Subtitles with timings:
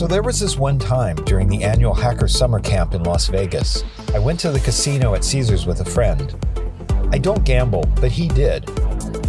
[0.00, 3.84] So there was this one time during the annual Hacker Summer Camp in Las Vegas.
[4.14, 6.34] I went to the casino at Caesars with a friend.
[7.12, 8.66] I don't gamble, but he did.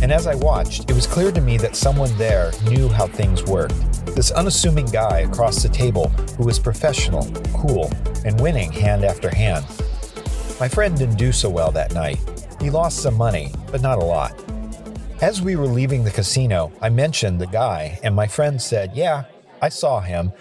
[0.01, 3.44] And as I watched, it was clear to me that someone there knew how things
[3.44, 4.05] worked.
[4.15, 6.07] This unassuming guy across the table
[6.37, 7.92] who was professional, cool,
[8.24, 9.65] and winning hand after hand.
[10.58, 12.17] My friend didn't do so well that night.
[12.62, 14.42] He lost some money, but not a lot.
[15.19, 19.26] As we were leaving the casino, I mentioned the guy, and my friend said, Yeah,
[19.62, 20.31] I saw him,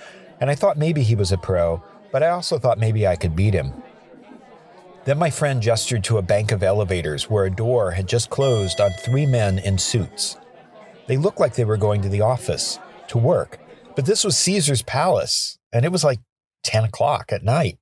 [0.40, 3.36] and I thought maybe he was a pro, but I also thought maybe I could
[3.36, 3.72] beat him.
[5.04, 8.80] Then my friend gestured to a bank of elevators where a door had just closed
[8.80, 10.36] on three men in suits.
[11.06, 13.58] They looked like they were going to the office, to work,
[13.96, 16.20] but this was Caesar's palace, and it was like
[16.62, 17.78] 10 o'clock at night.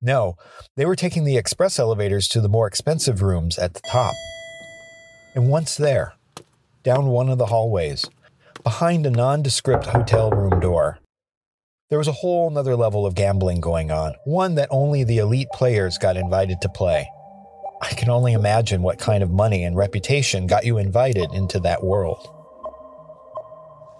[0.00, 0.36] No,
[0.76, 4.14] they were taking the express elevators to the more expensive rooms at the top.
[5.34, 6.14] And once there,
[6.82, 8.06] down one of the hallways,
[8.64, 10.98] behind a nondescript hotel room door.
[11.90, 15.48] There was a whole nother level of gambling going on, one that only the elite
[15.52, 17.10] players got invited to play.
[17.82, 21.82] I can only imagine what kind of money and reputation got you invited into that
[21.82, 22.32] world.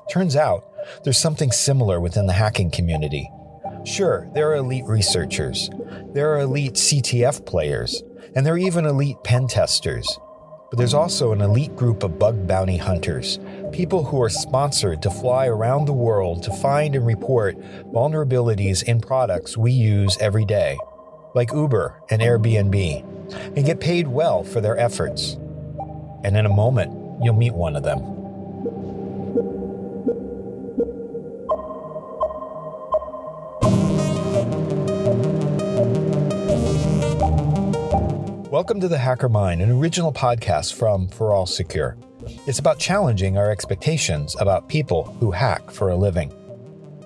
[0.08, 0.64] Turns out,
[1.02, 3.28] there's something similar within the hacking community.
[3.84, 5.68] Sure, there are elite researchers,
[6.14, 8.04] there are elite CTF players,
[8.36, 10.16] and there are even elite pen testers.
[10.70, 13.40] But there's also an elite group of bug bounty hunters,
[13.72, 17.56] people who are sponsored to fly around the world to find and report
[17.92, 20.76] vulnerabilities in products we use every day,
[21.34, 25.34] like Uber and Airbnb, and get paid well for their efforts.
[26.24, 28.00] And in a moment, you'll meet one of them.
[38.50, 42.09] Welcome to The Hacker Mind, an original podcast from ForAllSecure.
[42.46, 46.32] It's about challenging our expectations about people who hack for a living.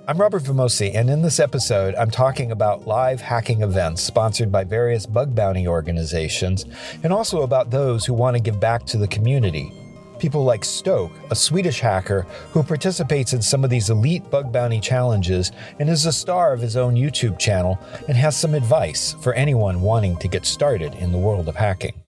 [0.06, 4.64] I'm Robert Vamosi, and in this episode, I'm talking about live hacking events sponsored by
[4.64, 6.67] various bug bounty organizations,
[7.02, 9.73] and also about those who want to give back to the community
[10.18, 14.80] People like Stok, a Swedish hacker who participates in some of these elite bug bounty
[14.80, 19.35] challenges and is a star of his own YouTube channel and has some advice for
[19.35, 22.04] anyone wanting to get started in the world of hacking.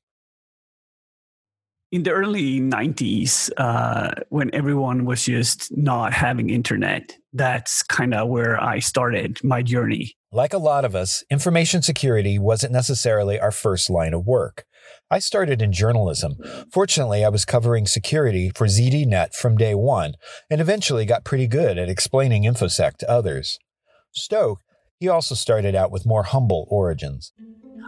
[1.93, 8.29] In the early 90s, uh, when everyone was just not having internet, that's kind of
[8.29, 10.17] where I started my journey.
[10.33, 14.65] Like a lot of us, information security wasn't necessarily our first line of work.
[15.11, 16.35] I started in journalism.
[16.73, 20.15] Fortunately, I was covering security for ZDNet from day one
[20.51, 23.61] and eventually got pretty good at explaining InfoSec to others.
[24.13, 24.59] Stok,
[25.01, 27.33] he also started out with more humble origins.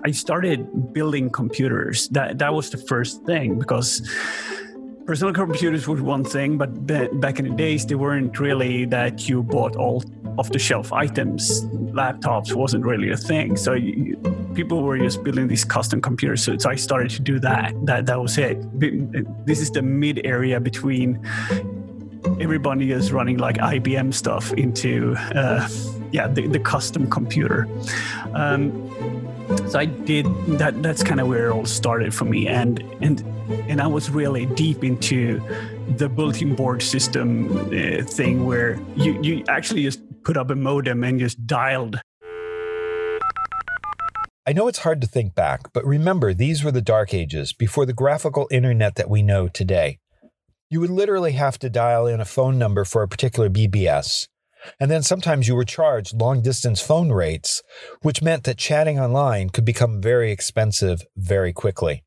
[0.04, 2.08] I started building computers.
[2.10, 4.08] That that was the first thing because
[5.06, 9.42] personal computers was one thing, but back in the days, they weren't really that you
[9.42, 10.04] bought all
[10.38, 11.64] off the shelf items.
[11.98, 13.56] Laptops wasn't really a thing.
[13.56, 14.16] So you,
[14.54, 16.44] people were just building these custom computers.
[16.44, 17.74] So, so I started to do that.
[17.86, 18.56] That that was it.
[19.46, 21.26] This is the mid area between
[22.40, 25.68] everybody is running like IBM stuff into uh,
[26.12, 27.68] yeah the, the custom computer.
[28.34, 28.70] Um,
[29.68, 30.26] so I did
[30.58, 30.82] that.
[30.82, 33.20] That's kind of where it all started for me, and and
[33.68, 35.40] and I was really deep into
[35.96, 41.04] the bulletin board system uh, thing, where you you actually just put up a modem
[41.04, 42.00] and just dialed.
[44.46, 47.84] I know it's hard to think back, but remember these were the dark ages before
[47.84, 49.98] the graphical internet that we know today.
[50.70, 54.26] You would literally have to dial in a phone number for a particular BBS
[54.80, 57.62] and then sometimes you were charged long distance phone rates,
[58.02, 62.04] which meant that chatting online could become very expensive very quickly.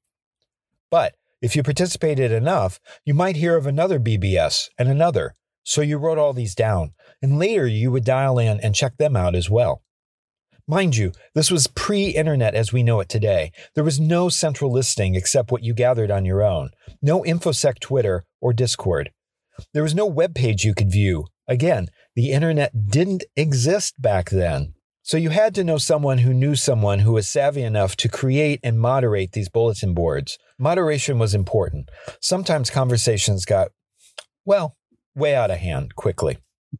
[0.90, 5.36] But if you participated enough, you might hear of another BBS and another.
[5.64, 9.16] So you wrote all these down, and later you would dial in and check them
[9.16, 9.84] out as well.
[10.68, 13.52] Mind you, this was pre internet as we know it today.
[13.76, 18.24] There was no central listing except what you gathered on your own, no InfoSec Twitter
[18.40, 19.12] or Discord.
[19.74, 21.28] There was no web page you could view.
[21.47, 24.74] Again, the internet didn't exist back then.
[25.03, 28.59] So you had to know someone who knew someone who was savvy enough to create
[28.64, 30.38] and moderate these bulletin boards.
[30.59, 31.90] Moderation was important.
[32.22, 33.72] Sometimes conversations got,
[34.46, 34.78] well,
[35.16, 36.38] way out of hand quickly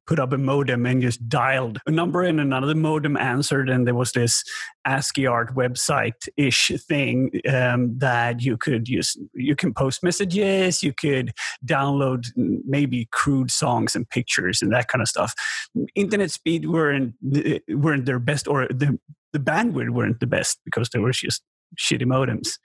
[0.08, 3.96] put up a modem and just dialed a number and another modem answered and there
[3.96, 4.44] was this
[4.86, 10.94] ascii art website ish thing um, that you could use you can post messages you
[10.94, 11.34] could
[11.66, 15.34] download maybe crude songs and pictures and that kind of stuff.
[15.96, 17.16] Internet speed weren't
[17.70, 19.00] weren't their best or the
[19.34, 21.44] the bandwidth weren't the best because there was just
[21.80, 22.58] shitty modems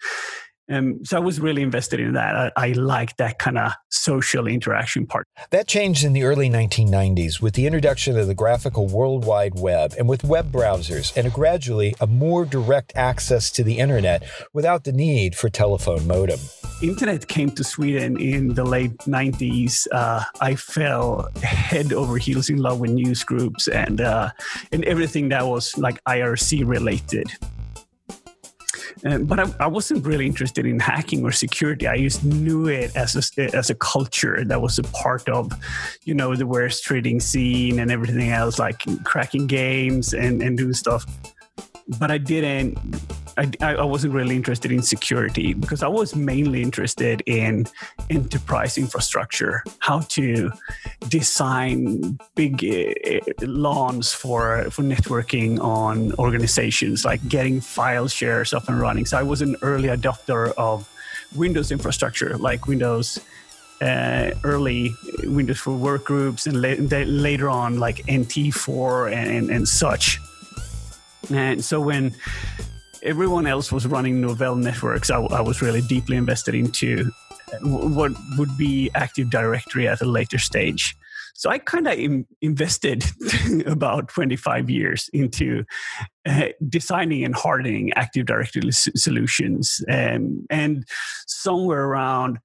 [0.68, 2.34] Um, so I was really invested in that.
[2.34, 5.26] I, I like that kind of social interaction part.
[5.50, 9.94] That changed in the early 1990s with the introduction of the graphical World Wide Web
[9.98, 14.84] and with web browsers and a gradually a more direct access to the internet without
[14.84, 16.40] the need for telephone modem.
[16.82, 19.86] Internet came to Sweden in the late 90s.
[19.92, 24.30] Uh, I fell head over heels in love with news groups and uh,
[24.72, 27.32] and everything that was like IRC related.
[29.04, 31.86] Uh, but I, I, wasn't really interested in hacking or security.
[31.86, 35.52] I just knew it as a, as a culture that was a part of,
[36.04, 40.72] you know, the warez trading scene and everything else, like cracking games and, and doing
[40.72, 41.04] stuff.
[41.98, 42.78] But I didn't
[43.36, 47.66] I, I wasn't really interested in security because I was mainly interested in
[48.08, 50.50] enterprise infrastructure, how to
[51.08, 58.80] design big uh, LANs for for networking on organizations, like getting file shares up and
[58.80, 59.04] running.
[59.04, 60.88] So I was an early adopter of
[61.34, 63.18] Windows infrastructure, like Windows
[63.80, 64.94] uh, early
[65.24, 70.18] Windows for workgroups, and la- later on like NT4 and, and such.
[71.30, 72.14] And so when
[73.02, 77.10] everyone else was running Novell networks, I, I was really deeply invested into
[77.52, 80.96] uh, what would be Active Directory at a later stage.
[81.34, 83.04] So I kind of Im- invested
[83.66, 85.64] about 25 years into
[86.26, 89.84] uh, designing and hardening Active Directory s- solutions.
[89.88, 90.84] Um, and
[91.26, 92.38] somewhere around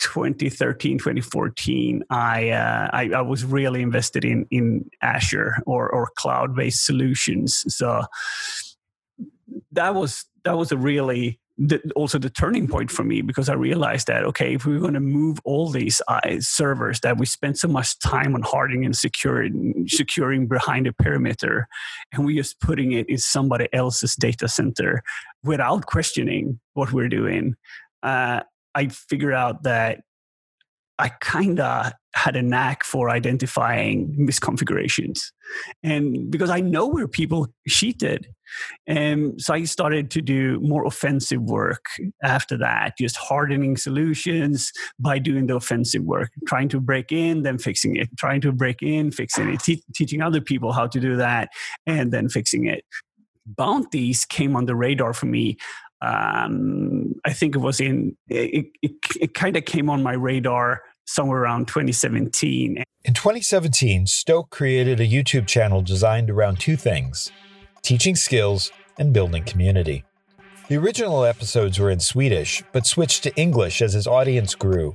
[0.00, 6.56] 2013 2014 I, uh, I, I was really invested in in Azure or or cloud
[6.56, 8.00] based solutions so
[9.72, 13.54] that was that was a really the, also the turning point for me because I
[13.54, 17.26] realized that okay, if we are going to move all these uh, servers that we
[17.26, 21.68] spent so much time on hardening and securing, securing behind a perimeter,
[22.12, 25.02] and we're just putting it in somebody else's data center
[25.44, 27.54] without questioning what we're doing,
[28.02, 28.40] uh,
[28.74, 30.00] I figured out that
[31.00, 35.32] I kind of had a knack for identifying misconfigurations.
[35.82, 38.28] And because I know where people cheated.
[38.86, 41.86] And so I started to do more offensive work
[42.22, 47.58] after that, just hardening solutions by doing the offensive work, trying to break in, then
[47.58, 51.16] fixing it, trying to break in, fixing it, te- teaching other people how to do
[51.16, 51.48] that,
[51.86, 52.84] and then fixing it.
[53.46, 55.56] Bounties came on the radar for me
[56.02, 60.82] um, I think it was in it, it, it kind of came on my radar
[61.06, 62.82] somewhere around 2017.
[63.04, 67.30] In 2017, Stok created a YouTube channel designed around two things
[67.82, 70.04] teaching skills and building community.
[70.68, 74.94] The original episodes were in Swedish, but switched to English as his audience grew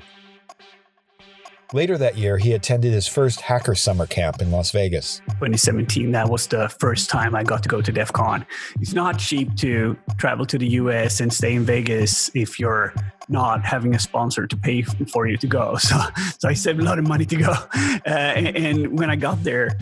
[1.74, 5.20] Later that year, he attended his first hacker summer camp in Las Vegas.
[5.30, 8.46] 2017, that was the first time I got to go to DEF CON.
[8.80, 12.94] It's not cheap to travel to the US and stay in Vegas if you're
[13.30, 15.78] not having a sponsor to pay for you to go.
[15.86, 15.98] So,
[16.40, 17.54] so I saved a lot of money to go.
[18.08, 19.78] Uh, and, and when I got there,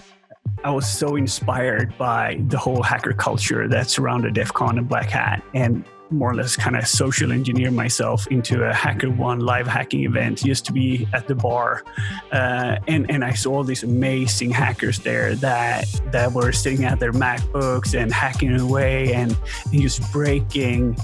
[0.63, 5.09] I was so inspired by the whole hacker culture that surrounded DEF CON and Black
[5.09, 5.43] Hat.
[5.53, 5.83] And
[6.13, 10.65] more or less kind of social engineer myself into a HackerOne live hacking event just
[10.65, 11.83] to be at the bar
[12.31, 17.11] uh, and and I saw these amazing hackers there that that were sitting at their
[17.11, 19.37] MacBooks and hacking away and,
[19.71, 20.95] and just breaking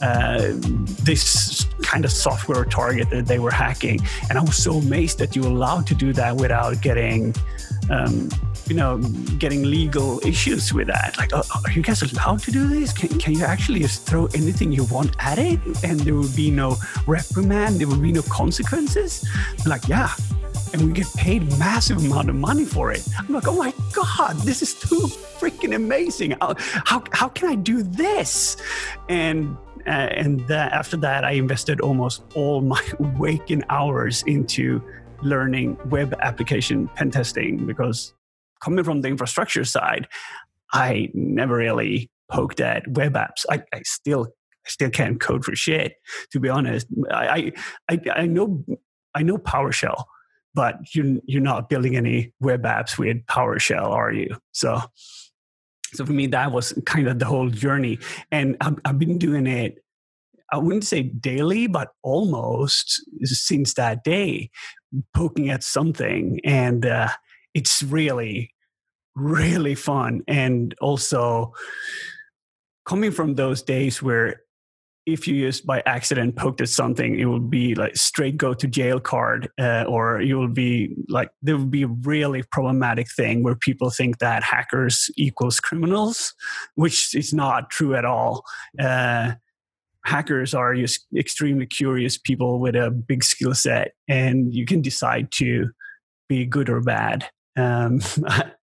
[0.00, 0.52] uh,
[1.02, 4.00] this kind of software target that they were hacking.
[4.28, 7.34] And I was so amazed that you were allowed to do that without getting
[7.90, 8.28] um,
[8.68, 8.98] you know,
[9.38, 11.16] getting legal issues with that.
[11.16, 12.92] Like, oh, are you guys allowed to do this?
[12.92, 16.50] Can, can you actually just throw anything you want at it and there will be
[16.50, 17.80] no reprimand?
[17.80, 19.26] There will be no consequences?
[19.66, 20.12] like, yeah.
[20.72, 23.06] And we get paid massive amount of money for it.
[23.18, 25.08] I'm like, oh my God, this is too
[25.40, 26.32] freaking amazing.
[26.40, 28.58] How, how, how can I do this?
[29.08, 29.56] And
[29.86, 32.82] uh, and after that, I invested almost all my
[33.16, 34.82] waking hours into
[35.22, 38.12] learning web application pen testing because
[38.60, 40.08] coming from the infrastructure side,
[40.72, 43.44] I never really poked at web apps.
[43.50, 44.28] I, I still
[44.66, 45.94] I still can't code for shit,
[46.32, 46.86] to be honest.
[47.10, 47.52] I
[47.88, 48.64] I, I know
[49.14, 50.04] I know PowerShell,
[50.54, 54.36] but you you're not building any web apps with PowerShell, are you?
[54.52, 54.82] So
[55.92, 57.98] so for me that was kind of the whole journey
[58.30, 59.82] and I've, I've been doing it
[60.52, 64.50] i wouldn't say daily but almost since that day
[65.14, 67.08] poking at something and uh,
[67.58, 68.54] it's really
[69.16, 71.52] really fun and also
[72.86, 74.40] coming from those days where
[75.08, 78.66] if you just by accident poked at something, it will be like straight go to
[78.68, 83.42] jail card, uh, or you will be like there will be a really problematic thing
[83.42, 86.34] where people think that hackers equals criminals,
[86.74, 88.44] which is not true at all.
[88.78, 89.32] Uh,
[90.04, 95.32] hackers are just extremely curious people with a big skill set, and you can decide
[95.32, 95.70] to
[96.28, 97.30] be good or bad.
[97.58, 98.00] Um,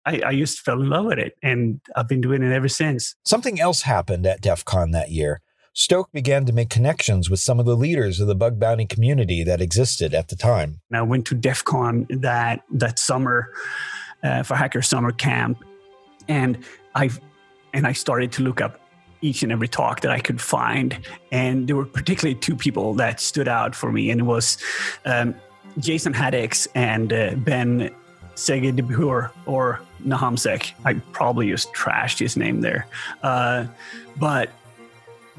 [0.06, 3.16] I, I just fell in love with it, and I've been doing it ever since.
[3.24, 5.42] Something else happened at DEF CON that year.
[5.74, 9.44] Stok began to make connections with some of the leaders of the bug bounty community
[9.44, 10.82] that existed at the time.
[10.92, 13.54] I went to DEF CON that, that summer
[14.24, 15.64] uh, for Hacker Summer Camp,
[16.28, 16.64] and
[16.96, 17.10] I
[17.74, 18.80] and I started to look up
[19.22, 21.00] each and every talk that I could find,
[21.32, 24.58] and there were particularly two people that stood out for me, and it was
[25.06, 25.36] um,
[25.78, 27.94] Jason Haddix and uh, Ben
[28.40, 30.72] Segedibur or NahamSec.
[30.86, 32.88] I probably just trashed his name there,
[33.22, 33.66] uh,
[34.18, 34.50] but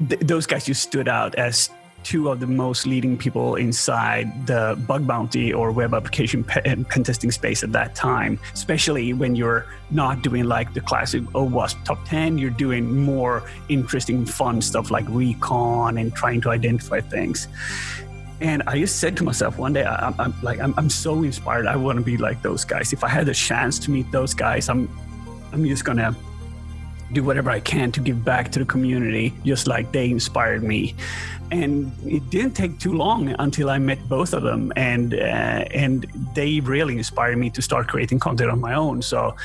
[0.07, 1.69] th- those guys just stood out as
[2.03, 7.31] two of the most leading people inside the bug bounty or web application pen, testing
[7.31, 12.37] space at that time, especially when you're not doing like the classic OWASP top 10,
[12.37, 17.47] you're doing more interesting, fun stuff like recon and trying to identify things.
[18.41, 21.67] And I just said to myself one day, I, am like, I'm, I'm so inspired.
[21.67, 22.91] I want to be like those guys.
[22.91, 24.89] If I had the chance to meet those guys, I'm,
[25.53, 26.15] I'm just gonna
[27.13, 30.95] do whatever I can to give back to the community, just like they inspired me.
[31.51, 36.07] And it didn't take too long until I met both of them, and uh, and
[36.33, 39.01] they really inspired me to start creating content on my own.
[39.01, 39.35] So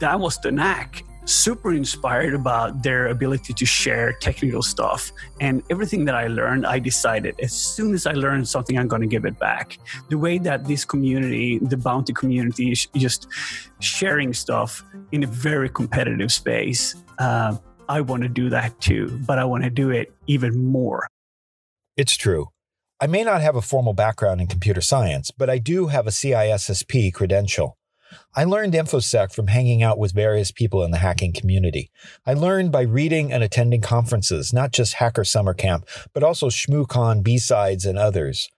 [0.00, 5.10] that was the knack super inspired about their ability to share technical stuff.
[5.40, 9.02] And everything that I learned, I decided as soon as I learned something, I'm going
[9.02, 9.78] to give it back.
[10.08, 13.28] The way that this community, the bounty community, is just
[13.80, 16.94] sharing stuff in a very competitive space.
[17.18, 17.56] Uh,
[17.88, 21.06] I want to do that too, but I want to do it even more.
[21.96, 22.48] It's true.
[23.00, 26.10] I may not have a formal background in computer science, but I do have a
[26.10, 27.76] CISSP credential.
[28.34, 31.90] I learned InfoSec from hanging out with various people in the hacking community.
[32.26, 37.22] I learned by reading and attending conferences, not just Hacker Summer Camp, but also ShmooCon,
[37.22, 38.48] B-Sides, and others.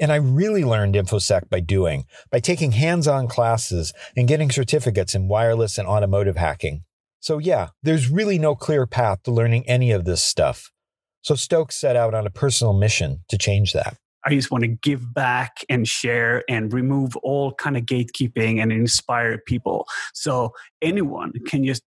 [0.00, 5.28] And I really learned InfoSec by doing, by taking hands-on classes and getting certificates in
[5.28, 6.82] wireless and automotive hacking.
[7.20, 10.70] So yeah, there's really no clear path to learning any of this stuff.
[11.22, 13.96] So Stokes set out on a personal mission to change that.
[14.28, 18.70] I just want to give back and share and remove all kind of gatekeeping and
[18.70, 19.86] inspire people.
[20.12, 21.82] So anyone can just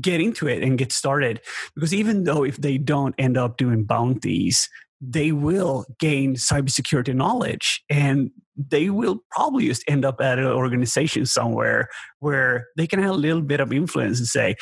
[0.00, 1.40] get into it and get started.
[1.76, 4.68] Because even though if they don't end up doing bounties,
[5.00, 11.24] they will gain cybersecurity knowledge and they will probably just end up at an organization
[11.24, 11.88] somewhere
[12.18, 14.56] where they can have a little bit of influence and say,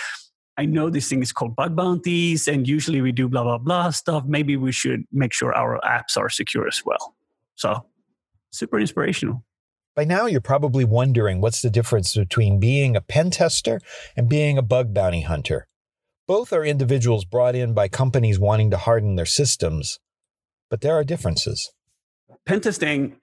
[0.56, 3.90] I know this thing is called bug bounties, and usually we do blah, blah, blah
[3.90, 4.24] stuff.
[4.24, 7.13] Maybe we should make sure our apps are secure as well.
[7.54, 7.86] So,
[8.50, 9.44] super inspirational.
[9.94, 13.80] By now, you're probably wondering what's the difference between being a pen tester
[14.16, 15.68] and being a bug bounty hunter.
[16.26, 20.00] Both are individuals brought in by companies wanting to harden their systems,
[20.68, 21.70] but there are differences.
[22.46, 23.16] Pen testing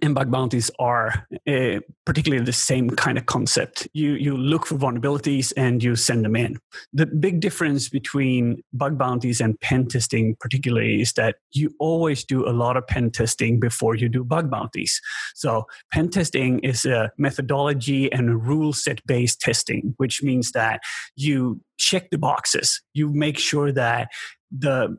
[0.00, 3.88] and bug bounties are uh, particularly the same kind of concept.
[3.92, 6.58] You you look for vulnerabilities and you send them in.
[6.92, 12.48] The big difference between bug bounties and pen testing, particularly, is that you always do
[12.48, 15.00] a lot of pen testing before you do bug bounties.
[15.34, 20.80] So pen testing is a methodology and a rule set based testing, which means that
[21.16, 22.80] you check the boxes.
[22.94, 24.08] You make sure that
[24.50, 24.96] the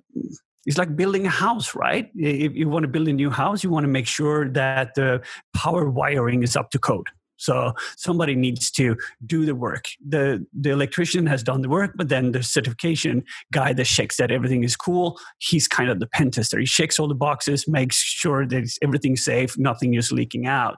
[0.65, 2.09] it's like building a house, right?
[2.15, 5.21] If you want to build a new house, you want to make sure that the
[5.53, 7.07] power wiring is up to code.
[7.37, 9.85] So somebody needs to do the work.
[10.07, 14.31] The the electrician has done the work, but then the certification guy that checks that
[14.31, 16.59] everything is cool, he's kind of the pen tester.
[16.59, 20.77] He checks all the boxes, makes sure that everything's safe, nothing is leaking out.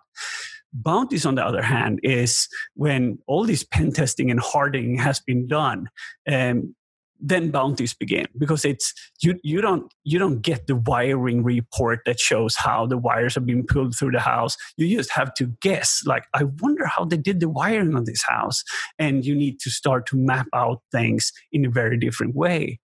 [0.74, 5.48] Bounties, on the other hand, is when all this pen testing and hardening has been
[5.48, 5.88] done.
[6.30, 6.75] Um,
[7.19, 12.19] then bounties begin because it's you you don't you don't get the wiring report that
[12.19, 16.03] shows how the wires are being pulled through the house you just have to guess
[16.05, 18.63] like i wonder how they did the wiring on this house
[19.00, 22.79] and you need to start to map out things in a very different way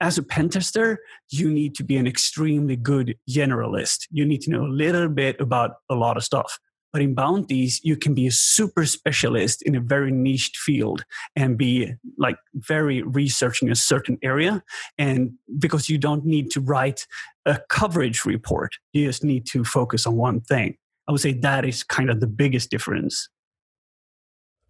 [0.00, 0.96] as a pentester
[1.30, 4.06] you need to be an extremely good generalist.
[4.10, 6.58] You need to know a little bit about a lot of stuff.
[6.92, 11.04] But in bounties, you can be a super specialist in a very niched field
[11.36, 14.62] and be like very researching a certain area.
[14.98, 17.06] And because you don't need to write
[17.46, 20.76] a coverage report, you just need to focus on one thing.
[21.08, 23.28] I would say that is kind of the biggest difference.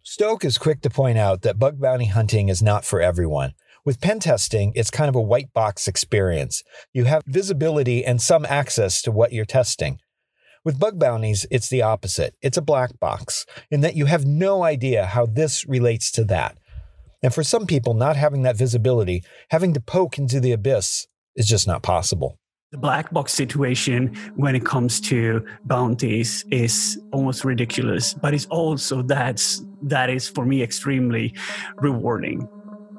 [0.03, 3.53] Stok is quick to point out that bug bounty hunting is not for everyone.
[3.85, 6.63] With pen testing, it's kind of a white box experience.
[6.93, 9.99] You have visibility and some access to what you're testing.
[10.63, 12.35] With bug bounties, it's the opposite.
[12.43, 16.59] It's a black box in that you have no idea how this relates to that.
[17.23, 21.47] And for some people, not having that visibility, having to poke into the abyss, is
[21.47, 22.37] just not possible.
[22.71, 29.01] The black box situation when it comes to bounties is almost ridiculous, but it's also
[29.01, 31.33] that's that is for me extremely
[31.77, 32.47] rewarding.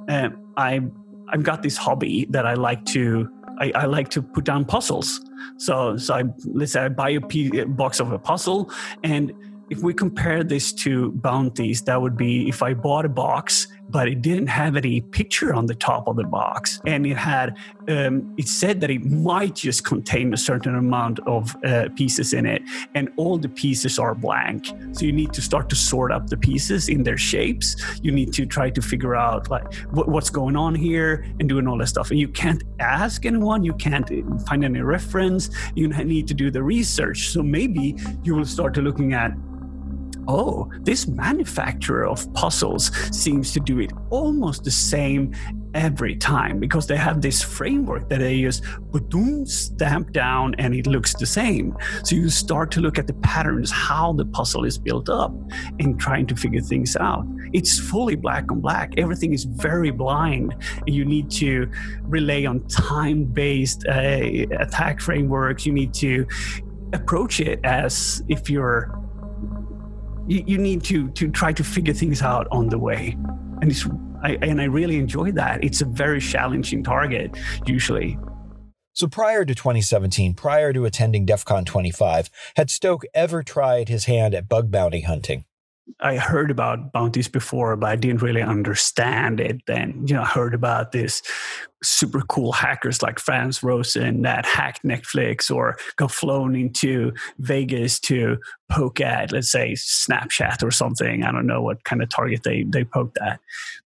[0.08, 0.80] Um, I
[1.28, 5.20] I've got this hobby that I like to I, I, like to put down puzzles.
[5.56, 7.20] So, so I, let's say I buy a
[7.66, 8.70] box of a puzzle,
[9.02, 9.32] and
[9.70, 14.08] if we compare this to bounties, that would be if I bought a box, but
[14.08, 17.56] it didn't have any picture on the top of the box, and it had,
[17.88, 22.46] um, it said that it might just contain a certain amount of uh, pieces in
[22.46, 22.62] it,
[22.94, 24.66] and all the pieces are blank.
[24.92, 27.76] So you need to start to sort up the pieces in their shapes.
[28.02, 31.66] You need to try to figure out like what, what's going on here and doing
[31.66, 32.10] all that stuff.
[32.10, 34.08] And you can't ask anyone, you can't
[34.46, 35.50] find any reference.
[35.74, 37.28] You need to do the research.
[37.28, 39.32] So maybe you will start to looking at
[40.28, 45.32] oh, this manufacturer of puzzles seems to do it almost the same
[45.74, 48.62] every time because they have this framework that they just
[48.92, 51.76] boom, stamp down and it looks the same.
[52.04, 55.32] So you start to look at the patterns, how the puzzle is built up,
[55.78, 57.26] and trying to figure things out.
[57.52, 58.94] It's fully black on black.
[58.98, 60.54] Everything is very blind.
[60.86, 61.70] You need to
[62.02, 64.20] rely on time based uh,
[64.58, 65.66] attack frameworks.
[65.66, 66.26] You need to
[66.92, 69.01] approach it as if you're
[70.26, 73.16] you, you need to to try to figure things out on the way
[73.62, 73.86] and it's
[74.22, 75.64] I, and I really enjoy that.
[75.64, 77.36] It's a very challenging target
[77.66, 78.18] usually.
[78.92, 84.04] So prior to 2017, prior to attending DEF CON 25, had Stok ever tried his
[84.04, 85.44] hand at bug bounty hunting?
[85.98, 90.04] I heard about bounties before, but I didn't really understand it then.
[90.06, 91.22] You know, I heard about this
[91.82, 98.38] super cool hackers like Frans Rosén that hacked Netflix or got flown into Vegas to
[98.70, 101.24] poke at, let's say, Snapchat or something.
[101.24, 103.40] I don't know what kind of target they, they poked at.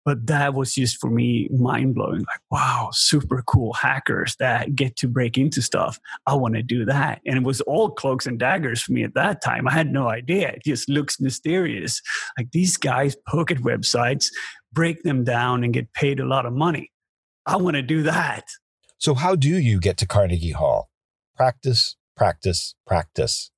[0.05, 2.21] But that was just for me mind blowing.
[2.21, 5.99] Like, wow, super cool hackers that get to break into stuff.
[6.27, 7.21] I want to do that.
[7.27, 9.67] And it was all cloaks and daggers for me at that time.
[9.67, 10.51] I had no idea.
[10.51, 12.01] It just looks mysterious.
[12.39, 14.27] Like these guys poke at websites,
[14.73, 16.93] break them down, and get paid a lot of money
[17.47, 18.45] I want to do that.
[18.99, 20.91] So, how do you get to Carnegie Hall?
[21.37, 23.51] Practice, practice, practice.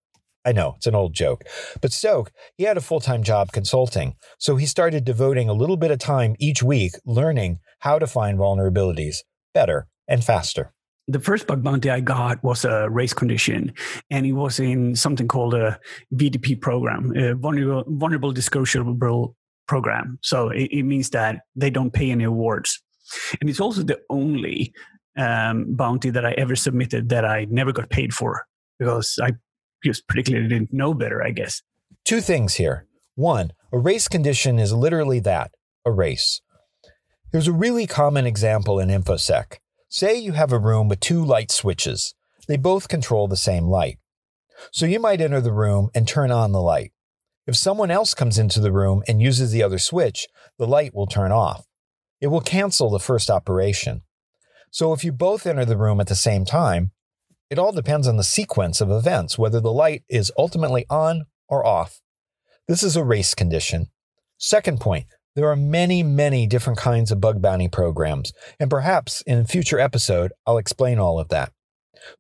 [0.45, 1.45] I know it's an old joke,
[1.81, 4.17] but Stok, he had a full time job consulting.
[4.39, 8.39] So he started devoting a little bit of time each week learning how to find
[8.39, 9.19] vulnerabilities
[9.53, 10.73] better and faster.
[11.07, 13.73] The first bug bounty I got was a race condition,
[14.11, 15.79] and it was in something called a
[16.15, 18.85] VDP program, a vulnerable, vulnerable disclosure
[19.67, 20.19] program.
[20.23, 22.83] So it, it means that they don't pay any awards.
[23.41, 24.73] And it's also the only
[25.17, 28.47] um, bounty that I ever submitted that I never got paid for
[28.79, 29.33] because I
[29.85, 31.63] just particularly didn't know better, I guess.
[32.05, 32.87] Two things here.
[33.15, 35.51] One, a race condition is literally that
[35.85, 36.41] a race.
[37.33, 39.59] There's a really common example in InfoSec.
[39.89, 42.15] Say you have a room with two light switches,
[42.47, 43.99] they both control the same light.
[44.73, 46.93] So you might enter the room and turn on the light.
[47.47, 50.27] If someone else comes into the room and uses the other switch,
[50.59, 51.68] the light will turn off
[52.21, 54.03] it will cancel the first operation.
[54.71, 56.93] So if you both enter the room at the same time,
[57.51, 61.65] it all depends on the sequence of events, whether the light is ultimately on or
[61.65, 62.01] off.
[62.67, 63.87] This is a race condition.
[64.37, 69.39] Second point, there are many, many different kinds of bug bounty programs, and perhaps in
[69.39, 71.53] a future episode, I'll explain all of that.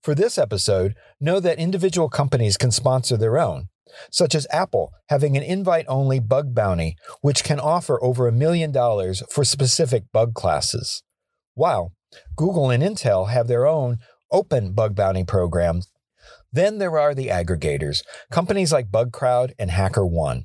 [0.02, 3.68] For this episode, know that individual companies can sponsor their own,
[4.10, 8.72] such as Apple having an invite only bug bounty, which can offer over a million
[8.72, 11.02] dollars for specific bug classes.
[11.54, 11.92] While
[12.36, 13.98] Google and Intel have their own
[14.30, 15.90] open bug bounty programs.
[16.52, 20.44] Then there are the aggregators, companies like Bugcrowd and HackerOne.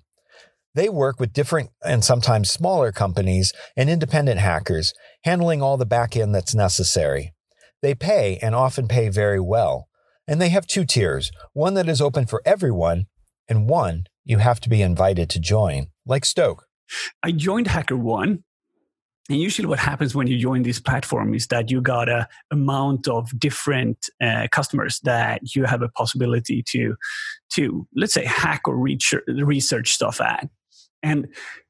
[0.76, 6.18] They work with different and sometimes smaller companies and independent hackers, handling all the back
[6.18, 7.34] end that's necessary.
[7.82, 9.88] They pay and often pay very well.
[10.28, 13.06] And they have two tiers one that is open for everyone,
[13.48, 16.66] and one you have to be invited to join, like Stok.
[17.22, 18.44] I joined HackerOne.
[19.30, 23.08] And usually, what happens when you join this platform is that you got a amount
[23.08, 26.96] of different uh, customers that you have a possibility to,
[27.54, 30.50] to let's say, hack or research, stuff at.
[31.02, 31.30] And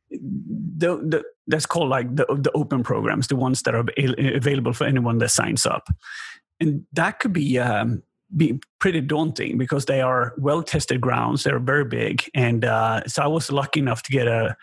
[0.09, 3.85] the, the, that's called like the, the open programs, the ones that are
[4.35, 5.87] available for anyone that signs up.
[6.59, 8.01] And that could be um,
[8.35, 11.43] be pretty daunting because they are well tested grounds.
[11.43, 14.55] They're very big, and uh, so I was lucky enough to get a.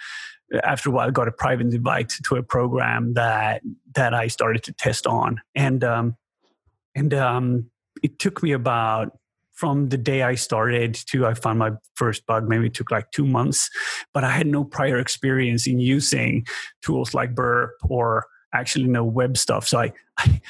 [0.65, 3.63] After a while, got a private invite to a program that
[3.95, 6.17] that I started to test on, and um,
[6.95, 7.71] and um,
[8.03, 9.17] it took me about
[9.53, 12.49] from the day I started to I found my first bug.
[12.49, 13.69] Maybe it took like two months,
[14.15, 16.47] but I had no prior experience in using
[16.83, 19.69] tools like Burp or actually no web stuff.
[19.69, 20.41] So I, I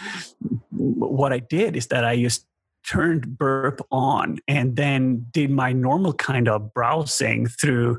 [0.70, 2.46] what I did is that I just
[2.84, 7.98] turned Burp on and then did my normal kind of browsing through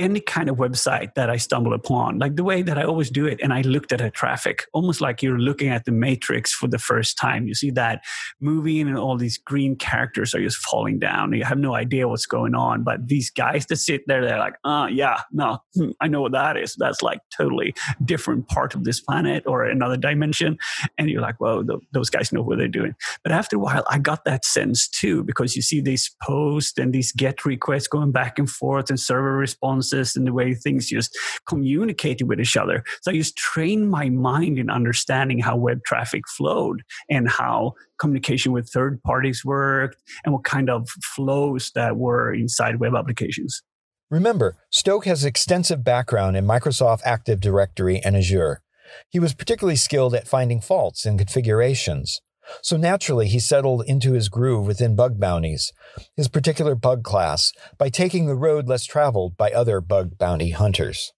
[0.00, 3.26] any kind of website that I stumble upon, like the way that I always do
[3.26, 3.38] it.
[3.42, 6.78] And I looked at the traffic, almost like you're looking at the Matrix for the
[6.78, 7.46] first time.
[7.46, 8.02] You see that
[8.40, 11.32] moving and all these green characters are just falling down.
[11.32, 12.82] You have no idea what's going on.
[12.82, 16.32] But these guys that sit there, they're like, uh, yeah, no, hmm, I know what
[16.32, 16.74] that is.
[16.78, 20.56] That's like totally different part of this planet or another dimension.
[20.96, 22.94] And you're like, well, those guys know what they're doing.
[23.22, 26.92] But after a while, I got that sense too, because you see these posts and
[26.92, 31.16] these get requests going back and forth and server response and the way things just
[31.46, 32.84] communicated with each other.
[33.02, 38.52] So I just trained my mind in understanding how web traffic flowed and how communication
[38.52, 43.62] with third parties worked and what kind of flows that were inside web applications.
[44.10, 48.60] Remember, Stok has extensive background in Microsoft Active Directory and Azure.
[49.08, 52.20] He was particularly skilled at finding faults in configurations.
[52.62, 55.72] So naturally, he settled into his groove within bug bounties,
[56.16, 61.12] his particular bug class, by taking the road less traveled by other bug bounty hunters.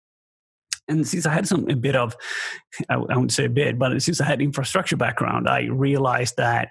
[0.88, 2.16] And since I had some a bit of,
[2.88, 6.70] I wouldn't say a bit, but since I had infrastructure background, I realized that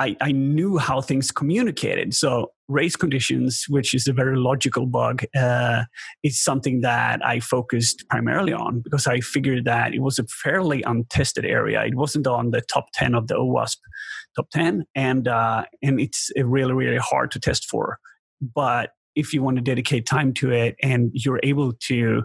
[0.00, 2.14] I, I knew how things communicated.
[2.14, 5.84] So race conditions, which is a very logical bug, uh,
[6.22, 10.82] is something that I focused primarily on because I figured that it was a fairly
[10.82, 11.84] untested area.
[11.84, 13.76] It wasn't on the top 10 of the OWASP
[14.36, 17.98] top 10, and, uh, and it's really, really hard to test for.
[18.40, 22.22] But if you want to dedicate time to it and you're able to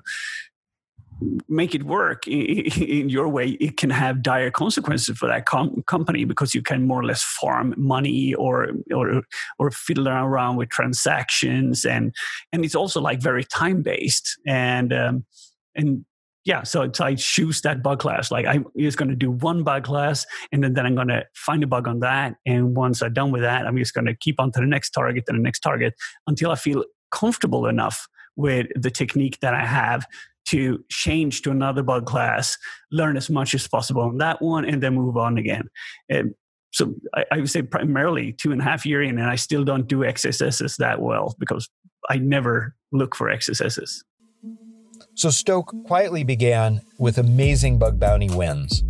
[1.47, 6.25] make it work in your way, it can have dire consequences for that com- company
[6.25, 9.23] because you can more or less farm money or or
[9.59, 12.13] or fiddle around with transactions and
[12.51, 15.25] and it's also like very time based and um,
[15.75, 16.05] and
[16.45, 18.29] yeah, so it's I choose that bug class.
[18.29, 21.25] Like I'm just going to do one bug class, and then, then I'm going to
[21.35, 22.35] find a bug on that.
[22.45, 24.89] And once I'm done with that, I'm just going to keep on to the next
[24.89, 25.93] target and the next target
[26.27, 30.05] until I feel comfortable enough with the technique that I have
[30.45, 32.57] to change to another bug class,
[32.91, 35.67] learn as much as possible on that one, and then move on again.
[36.09, 36.33] And
[36.71, 39.63] so I, I, would say primarily two and a half year in, and I still
[39.63, 41.69] don't do XSSs that well because
[42.09, 44.03] I never look for XSSs.
[45.15, 48.83] So Stok quietly began with amazing bug bounty wins.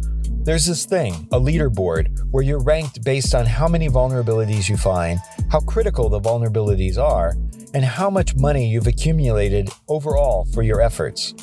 [0.43, 5.19] There's this thing, a leaderboard, where you're ranked based on how many vulnerabilities you find,
[5.49, 7.35] how critical the vulnerabilities are,
[7.73, 11.33] and how much money you've accumulated overall for your efforts.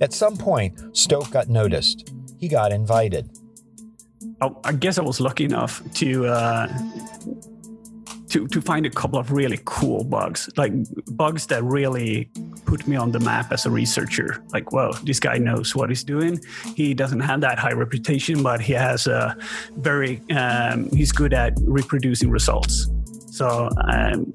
[0.00, 2.12] At some point, Stok got noticed.
[2.38, 3.30] He got invited.
[4.40, 6.66] Oh, I guess I was lucky enough to uh,
[8.28, 10.72] to to find a couple of really cool bugs, like
[11.12, 12.28] bugs that really
[12.64, 14.42] put me on the map as a researcher.
[14.52, 16.40] Like, well, this guy knows what he's doing.
[16.74, 19.36] He doesn't have that high reputation, but he has a
[19.76, 22.90] very um, he's good at reproducing results.
[23.30, 24.32] So um,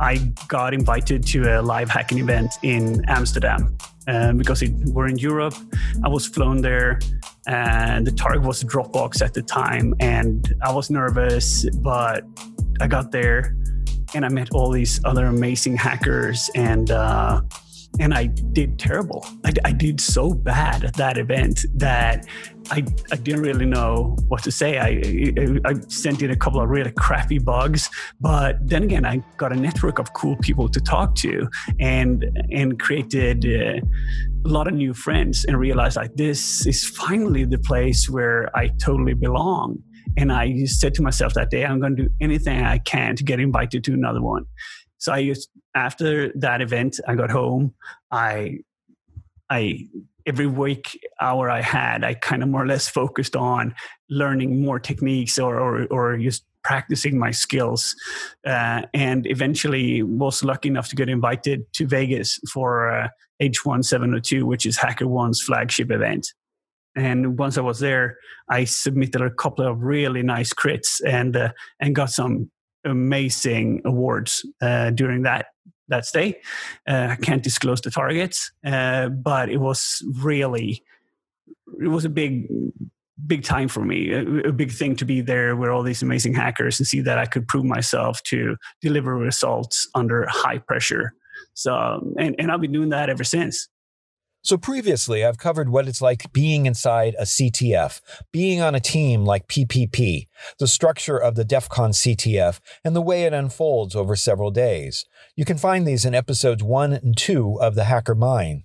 [0.00, 0.16] I
[0.48, 3.76] got invited to a live hacking event in Amsterdam
[4.08, 5.54] um, because it, we're in Europe.
[6.02, 6.98] I was flown there,
[7.46, 12.24] and the target was Dropbox at the time, and I was nervous, but
[12.80, 13.54] I got there,
[14.14, 17.42] and I met all these other amazing hackers, and uh,
[17.98, 19.26] and I did terrible.
[19.44, 22.26] I, I, did so bad at that event that
[22.70, 24.78] I, I didn't really know what to say.
[24.78, 29.52] I, I sent in a couple of really crappy bugs, but then again, I got
[29.52, 31.48] a network of cool people to talk to
[31.78, 33.84] and and created uh,
[34.44, 38.68] a lot of new friends and realized like this is finally the place where I
[38.68, 39.82] totally belong.
[40.16, 43.24] And I said to myself that day, I'm going to do anything I can to
[43.24, 44.44] get invited to another one.
[45.00, 47.74] So I used after that event, I got home.
[48.10, 48.58] I
[49.48, 49.88] I
[50.26, 53.74] every week hour I had, I kind of more or less focused on
[54.10, 57.96] learning more techniques or or, or just practicing my skills,
[58.46, 63.08] uh, and eventually was lucky enough to get invited to Vegas for uh,
[63.42, 66.34] H1 702, which is HackerOne's flagship event.
[66.94, 68.18] And once I was there,
[68.50, 72.50] I submitted a couple of really nice crits and uh, and got some
[72.84, 75.46] amazing awards uh, during that
[75.88, 76.40] that stay.
[76.88, 80.84] Uh, I can't disclose the targets, uh, but it was really
[81.80, 82.46] it was a big
[83.26, 86.34] big time for me a, a, big thing to be there with all these amazing
[86.34, 91.12] hackers and see that i could prove myself to deliver results under high pressure
[91.52, 93.68] so and, and i've been doing that ever since
[94.42, 98.00] so, previously, I've covered what it's like being inside a CTF,
[98.32, 103.02] being on a team like PPP, the structure of the DEF CON CTF, and the
[103.02, 105.04] way it unfolds over several days.
[105.36, 108.62] You can find these in episodes 1 and 2 of The Hacker Mind.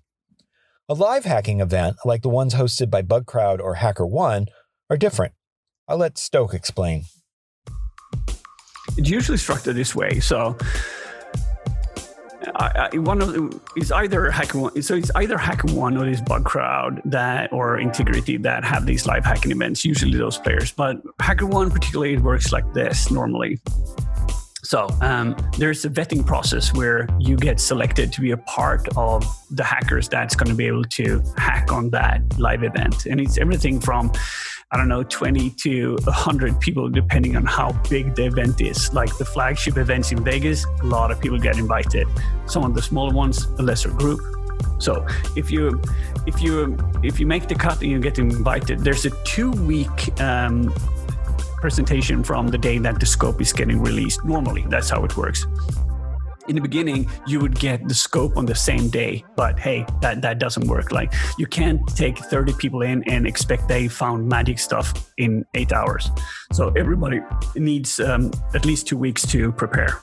[0.87, 4.47] A live hacking event, like the ones hosted by Bugcrowd or HackerOne,
[4.89, 5.33] are different.
[5.89, 7.03] I'll let Stok explain.
[8.97, 10.19] it's usually structured this way.
[10.21, 10.57] So
[12.57, 14.83] I, one of is either HackerOne.
[14.83, 19.51] So it's either HackerOne or this Bugcrowd that or Intigriti that have these live hacking
[19.51, 19.83] events.
[19.83, 23.59] Usually those players, but HackerOne particularly it works like this normally.
[24.63, 29.23] So um, there's a vetting process where you get selected to be a part of
[29.51, 33.37] the hackers that's going to be able to hack on that live event, and it's
[33.37, 34.11] everything from
[34.75, 38.93] I don't know, 20 to 100 people, depending on how big the event is.
[38.93, 42.09] Like the flagship events in Vegas, a lot of people get invited.
[42.45, 44.19] Some of the smaller ones, a lesser group.
[44.79, 45.07] So
[45.37, 45.81] if you
[46.27, 50.19] if you if you make the cut and you get invited, there's a two week
[50.19, 50.73] um,
[51.61, 54.25] presentation from the day that the scope is getting released.
[54.25, 55.45] Normally, that's how it works
[56.47, 60.21] in the beginning you would get the scope on the same day but hey that
[60.21, 60.91] that doesn't work.
[60.91, 65.71] Like you can't take 30 people in and expect they found magic stuff in eight
[65.71, 66.11] hours.
[66.53, 67.21] So everybody
[67.55, 70.01] needs um, at least two weeks to prepare.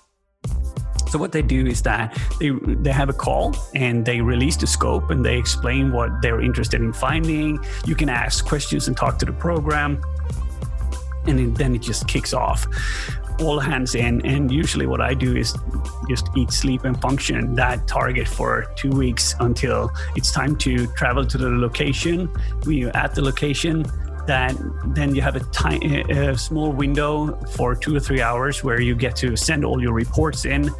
[1.08, 4.66] So what they do is that they they have a call and they release the
[4.66, 7.58] scope and they explain what they're interested in finding.
[7.84, 10.00] You can ask questions and talk to the program,
[11.26, 12.66] and then it just kicks off
[13.42, 14.24] all hands in.
[14.26, 15.56] And usually, what I do is
[16.08, 21.24] just eat, sleep, and function that target for two weeks until it's time to travel
[21.26, 22.30] to the location.
[22.64, 23.86] We at the location,
[24.26, 24.56] that
[24.94, 28.94] then you have a, tiny, a small window for two or three hours where you
[28.94, 30.70] get to send all your reports in.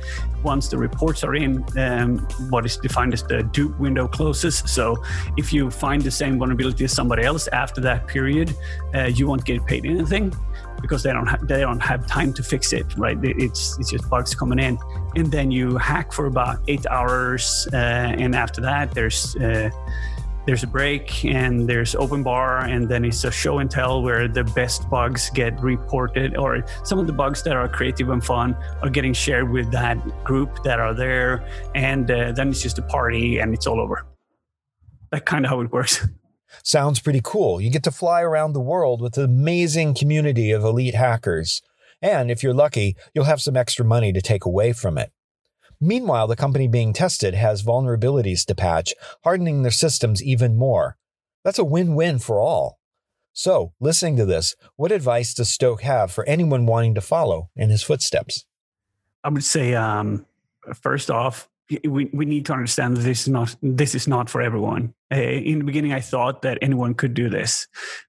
[0.42, 2.18] Once the reports are in, um,
[2.50, 4.62] what is defined as the dupe window closes.
[4.66, 5.02] So
[5.36, 8.54] if you find the same vulnerability as somebody else after that period,
[8.94, 10.34] uh, you won't get paid anything
[10.82, 13.16] because they don't have they don't have time to fix it right?
[13.22, 14.78] It's it's just bugs coming in.
[15.16, 19.70] And then you hack for about eight hours uh, and after that there's uh,
[20.44, 24.26] there's a break and there's open bar and then it's a show and tell where
[24.26, 28.56] the best bugs get reported or some of the bugs that are creative and fun
[28.82, 32.82] are getting shared with that group that are there and uh, then it's just a
[32.82, 34.04] party and it's all over.
[35.12, 36.06] That kind of how it works
[36.62, 37.60] Sounds pretty cool.
[37.60, 41.62] You get to fly around the world with an amazing community of elite hackers.
[42.00, 45.12] And if you're lucky, you'll have some extra money to take away from it.
[45.80, 50.96] Meanwhile, the company being tested has vulnerabilities to patch, hardening their systems even more.
[51.44, 52.78] That's a win win for all.
[53.32, 57.70] So, listening to this, what advice does Stok have for anyone wanting to follow in
[57.70, 58.44] his footsteps?
[59.24, 60.26] I would say, um,
[60.74, 61.48] first off,
[61.84, 64.94] we, we need to understand that this is not this is not for everyone.
[65.12, 67.66] Uh, in the beginning, I thought that anyone could do this,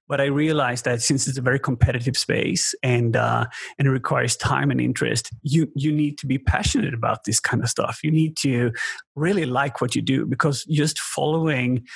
[0.08, 3.46] but I realized that since it's a very competitive space and uh,
[3.78, 7.62] and it requires time and interest, you you need to be passionate about this kind
[7.62, 8.00] of stuff.
[8.02, 8.72] You need to
[9.14, 11.86] really like what you do because just following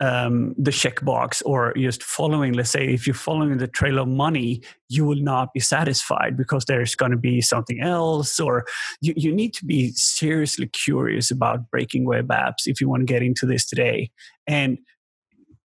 [0.00, 4.62] um, the checkbox or just following, let's say, if you're following the trail of money,
[4.88, 8.66] you will not be satisfied because there's going to be something else, or
[9.00, 13.12] you, you need to be seriously curious about breaking web apps if you want to
[13.12, 14.10] get into this today.
[14.46, 14.78] And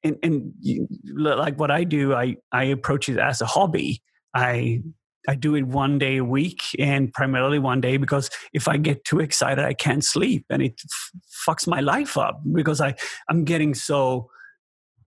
[0.06, 4.02] and, and you, like what I do, I, I approach it as a hobby.
[4.34, 4.84] I
[5.28, 9.06] I do it one day a week and primarily one day because if I get
[9.06, 10.82] too excited, I can't sleep and it
[11.48, 12.96] fucks my life up because I,
[13.30, 14.30] I'm getting so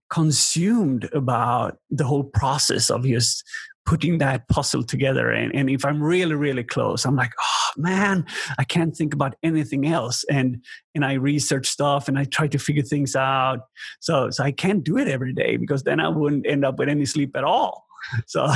[0.09, 3.43] consumed about the whole process of just
[3.85, 5.31] putting that puzzle together.
[5.31, 8.25] And, and if I'm really, really close, I'm like, oh man,
[8.59, 10.25] I can't think about anything else.
[10.29, 13.59] And and I research stuff and I try to figure things out.
[13.99, 16.89] So so I can't do it every day because then I wouldn't end up with
[16.89, 17.86] any sleep at all.
[18.27, 18.47] so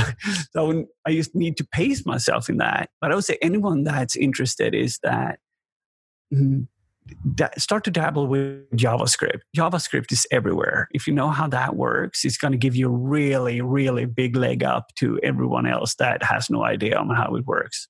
[0.51, 2.89] so I just need to pace myself in that.
[2.99, 5.39] But I would say anyone that's interested is that.
[6.33, 6.67] Mm,
[7.57, 9.41] start to dabble with JavaScript.
[9.55, 10.87] JavaScript is everywhere.
[10.91, 14.35] If you know how that works, it's going to give you a really, really big
[14.35, 17.87] leg up to everyone else that has no idea on how it works.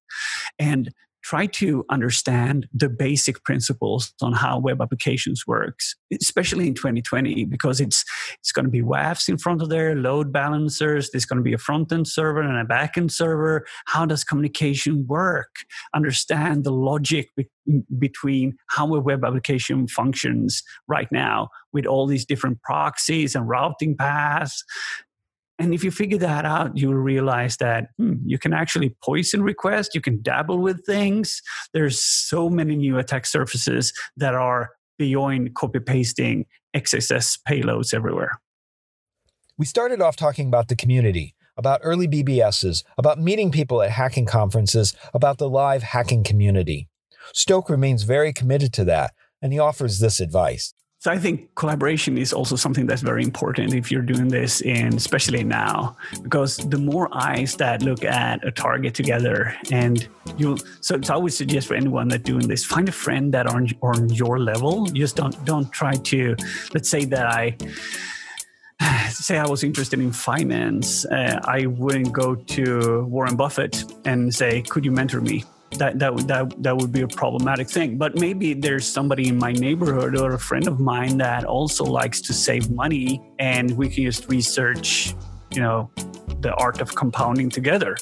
[0.57, 0.91] And
[1.23, 7.79] try to understand the basic principles on how web applications works especially in 2020 because
[7.79, 8.03] it's
[8.39, 11.53] it's going to be WAFs in front of there load balancers there's going to be
[11.53, 13.65] a front end server and a back end server.
[13.85, 15.55] How does communication work?
[15.93, 17.49] Understand the logic be-
[17.97, 23.95] between how a web application functions right now with all these different proxies and routing
[23.95, 24.63] paths
[25.61, 29.93] and if you figure that out, you'll realize that hmm, you can actually poison requests,
[29.93, 31.39] you can dabble with things.
[31.71, 38.41] There's so many new attack surfaces that are beyond copy pasting XSS payloads everywhere.
[39.55, 44.25] We started off talking about the community, about early BBSs, about meeting people at hacking
[44.25, 46.89] conferences, about the live hacking community.
[47.35, 49.11] Stok remains very committed to that,
[49.43, 50.73] and he offers this advice.
[51.01, 54.93] So I think collaboration is also something that's very important if you're doing this, and
[54.93, 61.01] especially now, because the more eyes that look at a target together, and you, so,
[61.01, 64.09] so I would suggest for anyone that doing this, find a friend that on, on
[64.09, 64.85] your level.
[64.93, 66.35] Just don't don't try to,
[66.75, 67.57] let's say that I
[69.09, 74.61] say I was interested in finance, uh, I wouldn't go to Warren Buffett and say,
[74.61, 75.45] "Could you mentor me?"
[75.77, 77.97] That that would that that would be a problematic thing.
[77.97, 82.19] But maybe there's somebody in my neighborhood or a friend of mine that also likes
[82.21, 85.15] to save money, and we can just research,
[85.51, 85.89] you know,
[86.41, 87.95] the art of compounding together.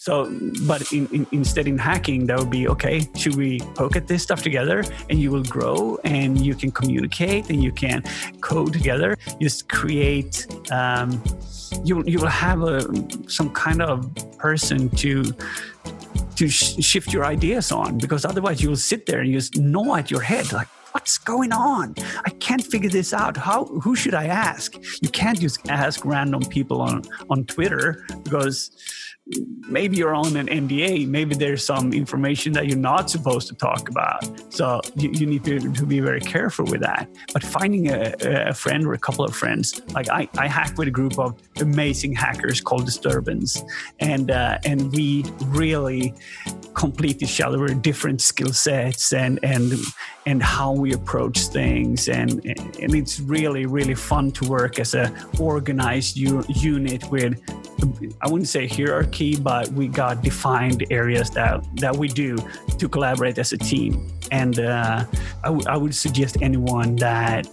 [0.00, 3.06] So, but in, in, instead in hacking, that would be okay.
[3.16, 7.50] Should we poke at this stuff together, and you will grow, and you can communicate,
[7.50, 8.02] and you can
[8.40, 9.16] code together.
[9.40, 10.46] Just create.
[10.72, 11.22] Um,
[11.84, 12.82] you you will have a
[13.28, 15.32] some kind of person to
[16.36, 19.96] to sh- shift your ideas on because otherwise you'll sit there and you just gnaw
[19.96, 21.94] at your head like what's going on?
[22.24, 23.36] I can't figure this out.
[23.36, 24.74] How who should I ask?
[25.00, 28.70] You can't just ask random people on on Twitter because
[29.26, 31.06] maybe you're on an NDA.
[31.06, 34.52] Maybe there's some information that you're not supposed to talk about.
[34.52, 37.08] So you, you need to, to, be very careful with that.
[37.32, 40.88] But finding a, a, friend or a couple of friends, like I, I hack with
[40.88, 43.62] a group of amazing hackers called Disturbance,
[44.00, 46.14] and uh, and we really
[46.74, 49.72] complete each other with different skill sets and and
[50.26, 55.12] and how we approach things and and it's really really fun to work as a
[55.38, 57.40] organized u- unit with
[58.20, 58.66] I wouldn't say
[59.12, 62.36] hierarchy but we got defined areas that that we do
[62.78, 64.08] to collaborate as a team.
[64.30, 65.04] And uh,
[65.44, 67.46] I, w- I would suggest anyone that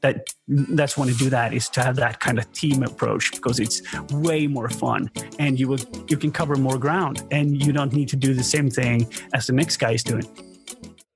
[0.00, 3.58] that that's want to do that is to have that kind of team approach because
[3.58, 7.92] it's way more fun and you will you can cover more ground and you don't
[7.92, 10.24] need to do the same thing as the next guy is doing.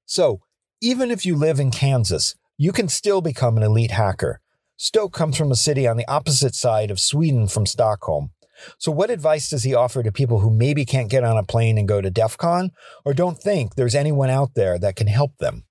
[0.07, 0.41] So
[0.81, 4.41] even if you live in kansas you can still become an elite hacker.
[4.77, 8.31] Stok comes from a city on the opposite side of sweden from stockholm
[8.79, 11.79] so, what advice does he offer to people who maybe can't get on a plane
[11.79, 12.71] and go to DEF CON
[13.05, 15.65] or don't think there's anyone out there that can help them?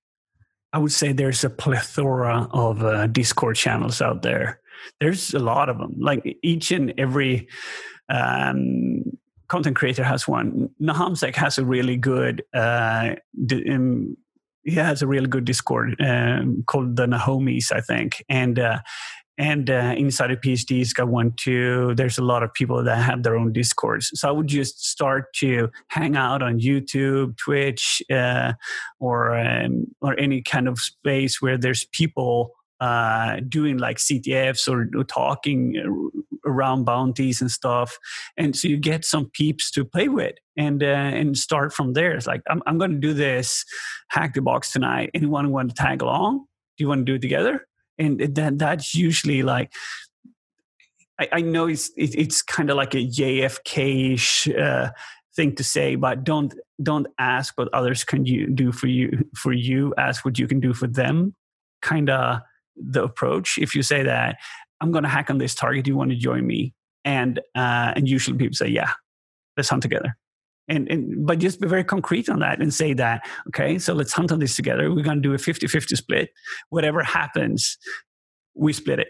[0.73, 4.59] I would say there's a plethora of uh, Discord channels out there.
[4.99, 5.95] There's a lot of them.
[5.99, 7.47] Like each and every
[8.09, 9.03] um,
[9.47, 10.69] content creator has one.
[10.81, 12.43] NahamSec has a really good.
[12.53, 13.15] Uh,
[13.69, 14.15] um,
[14.63, 18.79] he has a really good Discord um, called the Nahomies, I think, and uh,
[19.41, 21.95] and uh, InsiderPhD's got one too.
[21.95, 24.11] There's a lot of people that have their own discords.
[24.13, 28.53] So I would just start to hang out on YouTube, Twitch, uh,
[28.99, 32.51] or um, or any kind of space where there's people
[32.81, 35.75] uh, doing like CTFs or, or talking
[36.45, 37.97] around bounties and stuff.
[38.37, 40.85] And so you get some peeps to play with and uh,
[41.17, 42.11] and start from there.
[42.11, 43.65] It's like I'm I'm going to do this
[44.09, 45.09] hack the box tonight.
[45.15, 46.45] Anyone want to tag along?
[46.77, 47.65] Do you want to do it together?
[48.01, 49.71] And that that's usually like
[51.19, 54.89] I, I know it's it, it's kind of like a JFK-ish uh,
[55.35, 59.53] thing to say, but don't don't ask what others can you do for you for
[59.53, 59.93] you.
[59.97, 61.35] Ask what you can do for them.
[61.81, 62.41] Kind of
[62.75, 63.57] the approach.
[63.57, 64.37] If you say that
[64.81, 66.73] I'm going to hack on this target, do you want to join me?
[67.05, 68.91] And uh, and usually people say, yeah,
[69.57, 70.17] let's hunt together
[70.67, 74.13] and, and but just be very concrete on that and say that okay so let's
[74.13, 74.93] hunt on this together.
[74.93, 76.29] We're going to do a 50-50 split.
[76.69, 77.77] Whatever happens
[78.55, 79.07] we split it.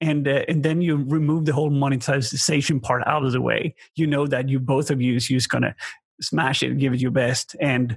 [0.00, 3.74] And uh, and then you remove the whole monetization part out of the way.
[3.96, 5.74] You know that you both of you is going to
[6.20, 7.96] smash it give it your best and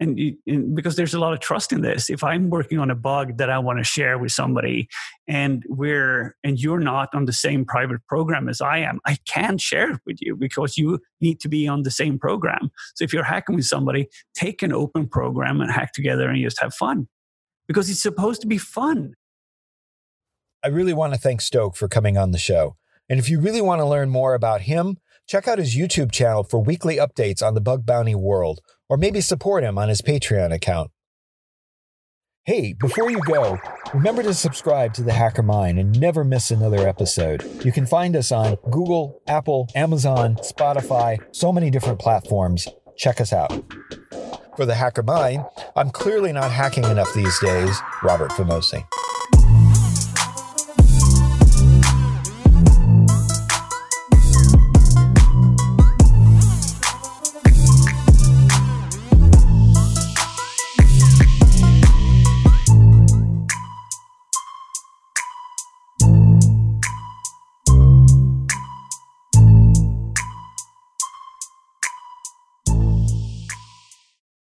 [0.00, 2.10] and, and, because there's a lot of trust in this.
[2.10, 4.88] If i'm working on a bug that i want to share with somebody
[5.28, 9.60] and we're and you're not on the same private program as i am i can't
[9.60, 12.70] share it with you because you need to be on the same program.
[12.94, 16.60] So if you're hacking with somebody take an open program and hack together and just
[16.60, 17.08] have fun
[17.68, 19.14] because it's supposed to be fun.
[20.62, 22.76] I really want to thank Stok for coming on the show.
[23.08, 24.98] And if you really want to learn more about him
[25.30, 29.22] check out his youtube channel for weekly updates on the bug bounty world or maybe
[29.22, 30.90] support him on his Patreon account.
[32.44, 33.58] Hey, before you go,
[33.94, 37.44] remember to subscribe to The Hacker Mind and never miss another episode.
[37.64, 42.66] You can find us on Google, Apple, Amazon, Spotify, so many different platforms.
[42.96, 43.52] Check us out.
[44.56, 45.44] For The Hacker Mind,
[45.76, 48.84] I'm clearly not hacking enough these days, Robert Vamosi.